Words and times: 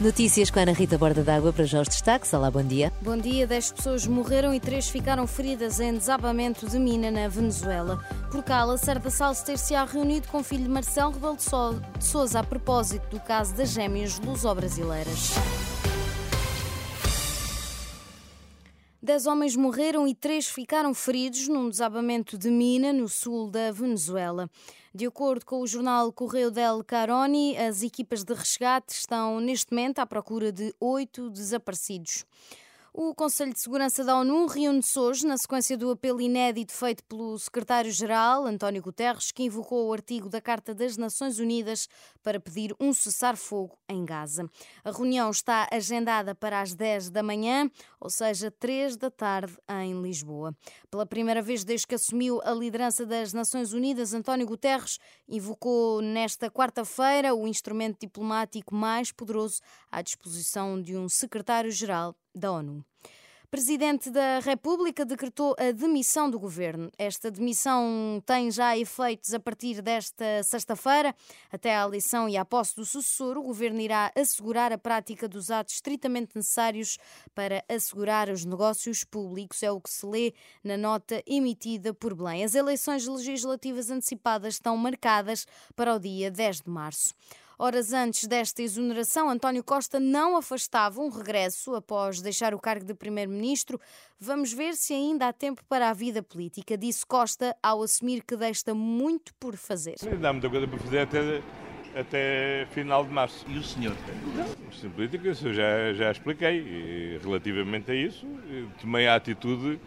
Notícias 0.00 0.48
com 0.48 0.58
Ana 0.58 0.72
Rita 0.72 0.96
Borda 0.96 1.22
d'Água 1.22 1.52
para 1.52 1.66
já 1.66 1.78
os 1.78 1.86
destaques. 1.86 2.32
Olá, 2.32 2.50
bom 2.50 2.62
dia. 2.62 2.90
Bom 3.02 3.18
dia. 3.18 3.46
Dez 3.46 3.70
pessoas 3.70 4.06
morreram 4.06 4.54
e 4.54 4.58
três 4.58 4.88
ficaram 4.88 5.26
feridas 5.26 5.78
em 5.78 5.92
desabamento 5.92 6.66
de 6.66 6.78
mina 6.78 7.10
na 7.10 7.28
Venezuela. 7.28 8.02
Por 8.30 8.42
cá, 8.42 8.64
Lacerda 8.64 9.10
Salles 9.10 9.42
ter-se-á 9.42 9.84
reunido 9.84 10.26
com 10.28 10.38
o 10.38 10.42
filho 10.42 10.64
de 10.64 10.70
Marcelo 10.70 11.12
Rebelo 11.12 11.36
de 11.36 11.44
Sousa 12.02 12.40
a 12.40 12.42
propósito 12.42 13.10
do 13.10 13.20
caso 13.20 13.54
das 13.54 13.68
gêmeas 13.68 14.18
luso-brasileiras. 14.20 15.34
Dez 19.02 19.26
homens 19.26 19.56
morreram 19.56 20.06
e 20.06 20.14
três 20.14 20.46
ficaram 20.46 20.92
feridos 20.92 21.48
num 21.48 21.70
desabamento 21.70 22.36
de 22.36 22.50
mina 22.50 22.92
no 22.92 23.08
sul 23.08 23.50
da 23.50 23.72
Venezuela. 23.72 24.46
De 24.94 25.06
acordo 25.06 25.46
com 25.46 25.62
o 25.62 25.66
jornal 25.66 26.12
Correio 26.12 26.50
del 26.50 26.84
Caroni, 26.84 27.56
as 27.56 27.82
equipas 27.82 28.22
de 28.22 28.34
resgate 28.34 28.92
estão 28.92 29.40
neste 29.40 29.72
momento 29.72 30.00
à 30.00 30.06
procura 30.06 30.52
de 30.52 30.74
oito 30.78 31.30
desaparecidos. 31.30 32.26
O 32.92 33.14
Conselho 33.14 33.54
de 33.54 33.60
Segurança 33.60 34.02
da 34.02 34.18
ONU 34.18 34.46
reúne-se 34.46 34.98
hoje 34.98 35.24
na 35.24 35.36
sequência 35.36 35.78
do 35.78 35.92
apelo 35.92 36.20
inédito 36.20 36.72
feito 36.72 37.04
pelo 37.04 37.38
secretário-geral, 37.38 38.44
António 38.44 38.82
Guterres, 38.82 39.30
que 39.30 39.44
invocou 39.44 39.86
o 39.86 39.92
artigo 39.92 40.28
da 40.28 40.40
Carta 40.40 40.74
das 40.74 40.96
Nações 40.96 41.38
Unidas 41.38 41.86
para 42.20 42.40
pedir 42.40 42.74
um 42.80 42.92
cessar-fogo 42.92 43.78
em 43.88 44.04
Gaza. 44.04 44.50
A 44.82 44.90
reunião 44.90 45.30
está 45.30 45.68
agendada 45.70 46.34
para 46.34 46.60
as 46.60 46.74
10 46.74 47.10
da 47.10 47.22
manhã, 47.22 47.70
ou 48.00 48.10
seja, 48.10 48.50
3 48.50 48.96
da 48.96 49.08
tarde 49.08 49.56
em 49.68 50.02
Lisboa. 50.02 50.52
Pela 50.90 51.06
primeira 51.06 51.40
vez 51.40 51.62
desde 51.62 51.86
que 51.86 51.94
assumiu 51.94 52.40
a 52.42 52.50
liderança 52.50 53.06
das 53.06 53.32
Nações 53.32 53.72
Unidas, 53.72 54.12
António 54.12 54.48
Guterres 54.48 54.98
invocou 55.28 56.02
nesta 56.02 56.50
quarta-feira 56.50 57.36
o 57.36 57.46
instrumento 57.46 58.00
diplomático 58.00 58.74
mais 58.74 59.12
poderoso 59.12 59.60
à 59.92 60.02
disposição 60.02 60.82
de 60.82 60.96
um 60.96 61.08
secretário-geral 61.08 62.16
da 62.34 62.52
ONU. 62.52 62.84
Presidente 63.50 64.10
da 64.10 64.38
República 64.38 65.04
decretou 65.04 65.56
a 65.58 65.72
demissão 65.72 66.30
do 66.30 66.38
governo. 66.38 66.88
Esta 66.96 67.32
demissão 67.32 68.22
tem 68.24 68.48
já 68.48 68.78
efeitos 68.78 69.34
a 69.34 69.40
partir 69.40 69.82
desta 69.82 70.40
sexta-feira. 70.44 71.12
Até 71.50 71.76
à 71.76 71.82
eleição 71.82 72.28
e 72.28 72.36
à 72.36 72.44
posse 72.44 72.76
do 72.76 72.84
sucessor, 72.84 73.36
o 73.36 73.42
governo 73.42 73.80
irá 73.80 74.12
assegurar 74.16 74.72
a 74.72 74.78
prática 74.78 75.26
dos 75.26 75.50
atos 75.50 75.74
estritamente 75.74 76.30
necessários 76.36 76.96
para 77.34 77.64
assegurar 77.68 78.28
os 78.28 78.44
negócios 78.44 79.02
públicos. 79.02 79.64
É 79.64 79.72
o 79.72 79.80
que 79.80 79.90
se 79.90 80.06
lê 80.06 80.32
na 80.62 80.76
nota 80.76 81.20
emitida 81.26 81.92
por 81.92 82.14
Belém. 82.14 82.44
As 82.44 82.54
eleições 82.54 83.04
legislativas 83.04 83.90
antecipadas 83.90 84.54
estão 84.54 84.76
marcadas 84.76 85.44
para 85.74 85.92
o 85.92 85.98
dia 85.98 86.30
10 86.30 86.60
de 86.60 86.70
março. 86.70 87.16
Horas 87.62 87.92
antes 87.92 88.26
desta 88.26 88.62
exoneração, 88.62 89.28
António 89.28 89.62
Costa 89.62 90.00
não 90.00 90.34
afastava 90.34 90.98
um 90.98 91.10
regresso 91.10 91.74
após 91.74 92.22
deixar 92.22 92.54
o 92.54 92.58
cargo 92.58 92.86
de 92.86 92.94
primeiro-ministro. 92.94 93.78
Vamos 94.18 94.50
ver 94.50 94.72
se 94.72 94.94
ainda 94.94 95.28
há 95.28 95.32
tempo 95.32 95.62
para 95.68 95.90
a 95.90 95.92
vida 95.92 96.22
política, 96.22 96.78
disse 96.78 97.04
Costa 97.04 97.54
ao 97.62 97.82
assumir 97.82 98.24
que 98.26 98.34
deixa 98.34 98.72
muito 98.72 99.34
por 99.34 99.58
fazer. 99.58 99.96
Ainda 100.10 100.30
há 100.30 100.32
muita 100.32 100.48
coisa 100.48 100.66
para 100.66 100.78
fazer 100.78 100.98
até, 101.00 101.42
até 101.94 102.66
final 102.70 103.04
de 103.04 103.10
março. 103.10 103.44
E 103.46 103.58
o 103.58 103.62
senhor? 103.62 103.94
Não, 104.34 104.90
política, 104.92 105.28
eu 105.28 105.52
já, 105.52 105.92
já 105.92 106.10
expliquei. 106.10 106.60
E, 106.60 107.20
relativamente 107.22 107.90
a 107.90 107.94
isso, 107.94 108.26
tomei 108.80 109.06
a 109.06 109.16
atitude 109.16 109.78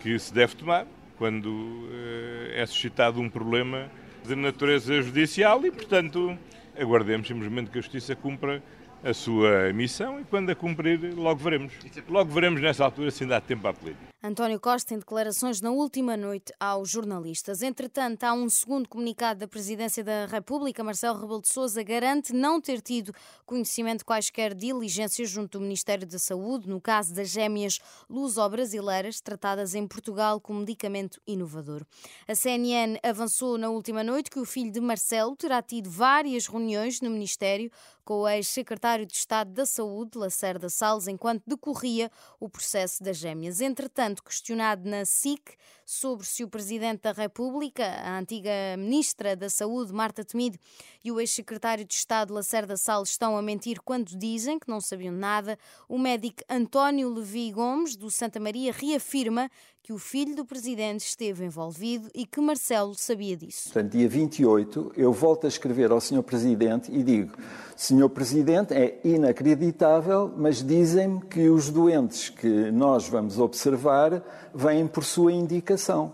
que 0.00 0.18
se 0.18 0.32
deve 0.32 0.56
tomar 0.56 0.86
quando 1.18 1.50
uh, 1.50 2.50
é 2.54 2.64
suscitado 2.64 3.20
um 3.20 3.28
problema 3.28 3.90
de 4.24 4.34
natureza 4.34 5.02
judicial 5.02 5.66
e, 5.66 5.70
portanto, 5.70 6.38
aguardemos 6.78 7.26
simplesmente 7.26 7.70
que 7.70 7.78
a 7.78 7.82
Justiça 7.82 8.14
cumpra 8.14 8.62
a 9.02 9.14
sua 9.14 9.72
missão 9.72 10.20
e 10.20 10.24
quando 10.24 10.50
a 10.50 10.54
cumprir, 10.54 11.14
logo 11.14 11.40
veremos. 11.40 11.72
Logo 12.08 12.30
veremos 12.30 12.60
nessa 12.60 12.84
altura 12.84 13.10
se 13.10 13.24
ainda 13.24 13.36
há 13.36 13.40
tempo 13.40 13.66
à 13.66 13.72
política. 13.72 14.09
António 14.22 14.60
Costa 14.60 14.92
em 14.92 14.98
declarações 14.98 15.62
na 15.62 15.70
última 15.70 16.14
noite 16.14 16.52
aos 16.60 16.90
jornalistas. 16.90 17.62
Entretanto, 17.62 18.24
há 18.24 18.34
um 18.34 18.50
segundo 18.50 18.86
comunicado 18.86 19.40
da 19.40 19.48
Presidência 19.48 20.04
da 20.04 20.26
República. 20.26 20.84
Marcelo 20.84 21.18
Rebelo 21.18 21.40
de 21.40 21.48
Sousa 21.48 21.82
garante 21.82 22.34
não 22.34 22.60
ter 22.60 22.82
tido 22.82 23.14
conhecimento 23.46 24.00
de 24.00 24.04
quaisquer 24.04 24.54
diligências 24.54 25.30
junto 25.30 25.58
do 25.58 25.62
Ministério 25.62 26.06
da 26.06 26.18
Saúde 26.18 26.68
no 26.68 26.82
caso 26.82 27.14
das 27.14 27.30
gêmeas 27.30 27.78
luso-brasileiras 28.10 29.22
tratadas 29.22 29.74
em 29.74 29.88
Portugal 29.88 30.38
com 30.38 30.52
medicamento 30.52 31.18
inovador. 31.26 31.82
A 32.28 32.34
CNN 32.34 32.98
avançou 33.02 33.56
na 33.56 33.70
última 33.70 34.04
noite 34.04 34.30
que 34.30 34.38
o 34.38 34.44
filho 34.44 34.70
de 34.70 34.80
Marcelo 34.82 35.34
terá 35.34 35.62
tido 35.62 35.88
várias 35.88 36.46
reuniões 36.46 37.00
no 37.00 37.08
Ministério 37.08 37.70
com 38.04 38.22
o 38.22 38.28
ex-secretário 38.28 39.06
de 39.06 39.14
Estado 39.14 39.52
da 39.52 39.64
Saúde, 39.64 40.18
Lacerda 40.18 40.68
Salles, 40.68 41.06
enquanto 41.06 41.44
decorria 41.46 42.10
o 42.40 42.48
processo 42.48 43.04
das 43.04 43.16
gêmeas. 43.16 43.60
Entretanto, 43.60 44.09
questionado 44.16 44.88
na 44.88 45.04
SIC 45.04 45.56
sobre 45.86 46.26
se 46.26 46.44
o 46.44 46.48
Presidente 46.48 47.02
da 47.02 47.12
República, 47.12 47.84
a 47.84 48.18
antiga 48.18 48.50
Ministra 48.78 49.34
da 49.34 49.50
Saúde, 49.50 49.92
Marta 49.92 50.24
Temido, 50.24 50.58
e 51.04 51.10
o 51.10 51.20
ex-secretário 51.20 51.84
de 51.84 51.94
Estado, 51.94 52.32
Lacerda 52.32 52.76
Salles, 52.76 53.10
estão 53.10 53.36
a 53.36 53.42
mentir 53.42 53.80
quando 53.82 54.16
dizem 54.16 54.58
que 54.58 54.68
não 54.68 54.80
sabiam 54.80 55.12
nada, 55.12 55.58
o 55.88 55.98
médico 55.98 56.42
António 56.48 57.08
Levi 57.08 57.52
Gomes, 57.52 57.96
do 57.96 58.10
Santa 58.10 58.38
Maria, 58.38 58.72
reafirma 58.72 59.50
que 59.82 59.92
o 59.92 59.98
filho 59.98 60.36
do 60.36 60.44
presidente 60.44 61.00
esteve 61.00 61.44
envolvido 61.44 62.08
e 62.14 62.26
que 62.26 62.40
Marcelo 62.40 62.94
sabia 62.94 63.36
disso. 63.36 63.64
Portanto, 63.64 63.92
dia 63.92 64.08
28, 64.08 64.92
eu 64.96 65.12
volto 65.12 65.46
a 65.46 65.48
escrever 65.48 65.90
ao 65.90 66.00
Sr. 66.00 66.22
Presidente 66.22 66.92
e 66.92 67.02
digo: 67.02 67.36
Sr. 67.76 68.08
Presidente, 68.08 68.74
é 68.74 69.00
inacreditável, 69.02 70.32
mas 70.36 70.62
dizem-me 70.62 71.20
que 71.22 71.48
os 71.48 71.70
doentes 71.70 72.28
que 72.28 72.70
nós 72.70 73.08
vamos 73.08 73.38
observar 73.38 74.22
vêm 74.54 74.86
por 74.86 75.04
sua 75.04 75.32
indicação. 75.32 76.12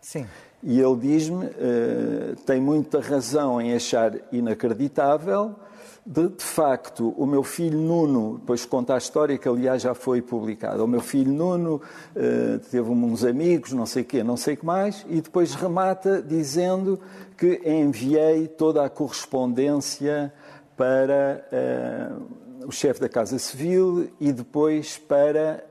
Sim. 0.00 0.26
E 0.62 0.78
ele 0.78 0.96
diz-me: 0.96 1.46
uh, 1.46 2.36
tem 2.46 2.60
muita 2.60 3.00
razão 3.00 3.60
em 3.60 3.74
achar 3.74 4.14
inacreditável 4.32 5.56
de, 6.04 6.28
de, 6.28 6.42
facto, 6.42 7.14
o 7.16 7.26
meu 7.26 7.42
filho 7.42 7.78
Nuno, 7.78 8.38
depois 8.38 8.64
conta 8.64 8.94
a 8.94 8.98
história 8.98 9.36
que, 9.38 9.48
aliás, 9.48 9.82
já 9.82 9.94
foi 9.94 10.22
publicada. 10.22 10.82
O 10.82 10.88
meu 10.88 11.00
filho 11.00 11.32
Nuno 11.32 11.76
uh, 12.16 12.58
teve 12.70 12.88
uns 12.90 13.24
amigos, 13.24 13.72
não 13.72 13.86
sei 13.86 14.02
o 14.02 14.06
quê, 14.06 14.22
não 14.22 14.36
sei 14.36 14.54
o 14.54 14.56
que 14.56 14.66
mais, 14.66 15.04
e 15.08 15.20
depois 15.20 15.54
remata 15.54 16.22
dizendo 16.22 16.98
que 17.36 17.60
enviei 17.64 18.48
toda 18.48 18.84
a 18.84 18.90
correspondência 18.90 20.32
para 20.76 21.44
uh, 21.52 22.66
o 22.66 22.72
chefe 22.72 23.00
da 23.00 23.08
Casa 23.08 23.38
Civil 23.38 24.10
e 24.20 24.32
depois 24.32 24.98
para 24.98 25.69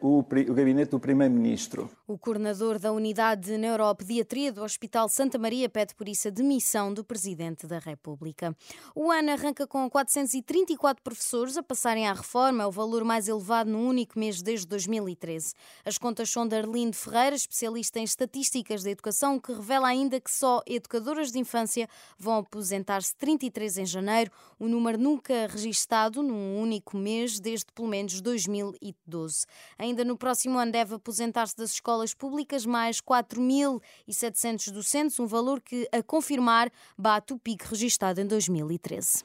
o, 0.00 0.18
o 0.20 0.54
gabinete 0.54 0.90
do 0.90 1.00
Primeiro-Ministro. 1.00 1.90
O 2.06 2.18
coordenador 2.18 2.78
da 2.78 2.92
Unidade 2.92 3.46
de 3.48 3.58
Neuropediatria 3.58 4.52
do 4.52 4.62
Hospital 4.62 5.08
Santa 5.08 5.38
Maria 5.38 5.68
pede 5.68 5.94
por 5.94 6.08
isso 6.08 6.28
a 6.28 6.30
demissão 6.30 6.92
do 6.92 7.04
Presidente 7.04 7.66
da 7.66 7.78
República. 7.78 8.56
O 8.94 9.10
ano 9.10 9.30
arranca 9.30 9.66
com 9.66 9.88
434 9.88 11.02
professores 11.02 11.56
a 11.56 11.62
passarem 11.62 12.06
à 12.06 12.12
reforma, 12.12 12.64
é 12.64 12.66
o 12.66 12.70
valor 12.70 13.04
mais 13.04 13.28
elevado 13.28 13.70
num 13.70 13.88
único 13.88 14.18
mês 14.18 14.42
desde 14.42 14.66
2013. 14.66 15.54
As 15.84 15.98
contas 15.98 16.30
são 16.30 16.46
de 16.46 16.56
Arlindo 16.56 16.96
Ferreira, 16.96 17.34
especialista 17.34 17.98
em 17.98 18.04
estatísticas 18.04 18.82
da 18.82 18.90
educação, 18.90 19.38
que 19.38 19.52
revela 19.52 19.88
ainda 19.88 20.20
que 20.20 20.30
só 20.30 20.62
educadoras 20.66 21.32
de 21.32 21.38
infância 21.38 21.88
vão 22.18 22.38
aposentar-se 22.38 23.14
33 23.16 23.78
em 23.78 23.86
janeiro, 23.86 24.30
o 24.58 24.66
um 24.66 24.68
número 24.68 24.98
nunca 24.98 25.46
registado 25.48 26.22
num 26.22 26.60
único 26.60 26.96
mês 26.96 27.40
desde 27.40 27.66
pelo 27.72 27.88
menos 27.88 28.20
2012. 28.20 29.39
Ainda 29.78 30.04
no 30.04 30.16
próximo 30.16 30.58
ano 30.58 30.72
deve 30.72 30.94
aposentar-se 30.94 31.56
das 31.56 31.72
escolas 31.72 32.14
públicas, 32.14 32.66
mais 32.66 33.00
4.700 33.00 34.70
docentes, 34.70 35.18
um 35.18 35.26
valor 35.26 35.60
que, 35.60 35.88
a 35.92 36.02
confirmar, 36.02 36.70
bate 36.96 37.32
o 37.32 37.38
pico 37.38 37.64
registado 37.70 38.20
em 38.20 38.26
2013. 38.26 39.24